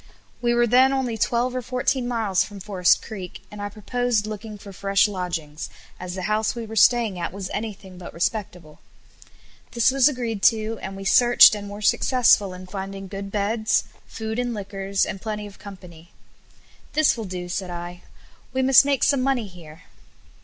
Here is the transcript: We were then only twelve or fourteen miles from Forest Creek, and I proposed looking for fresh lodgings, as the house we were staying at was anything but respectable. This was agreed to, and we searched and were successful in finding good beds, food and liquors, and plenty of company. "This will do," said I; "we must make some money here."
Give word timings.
We 0.41 0.55
were 0.55 0.65
then 0.65 0.91
only 0.91 1.15
twelve 1.15 1.55
or 1.55 1.61
fourteen 1.61 2.07
miles 2.07 2.43
from 2.43 2.59
Forest 2.59 3.03
Creek, 3.03 3.43
and 3.51 3.61
I 3.61 3.69
proposed 3.69 4.25
looking 4.25 4.57
for 4.57 4.73
fresh 4.73 5.07
lodgings, 5.07 5.69
as 5.99 6.15
the 6.15 6.23
house 6.23 6.55
we 6.55 6.65
were 6.65 6.75
staying 6.75 7.19
at 7.19 7.31
was 7.31 7.51
anything 7.53 7.99
but 7.99 8.11
respectable. 8.11 8.79
This 9.73 9.91
was 9.91 10.09
agreed 10.09 10.41
to, 10.41 10.79
and 10.81 10.97
we 10.97 11.05
searched 11.05 11.53
and 11.53 11.69
were 11.69 11.83
successful 11.83 12.51
in 12.51 12.65
finding 12.65 13.09
good 13.09 13.29
beds, 13.31 13.83
food 14.07 14.39
and 14.39 14.55
liquors, 14.55 15.05
and 15.05 15.21
plenty 15.21 15.45
of 15.45 15.59
company. 15.59 16.09
"This 16.93 17.15
will 17.15 17.25
do," 17.25 17.47
said 17.47 17.69
I; 17.69 18.01
"we 18.53 18.63
must 18.63 18.83
make 18.83 19.03
some 19.03 19.21
money 19.21 19.45
here." 19.45 19.83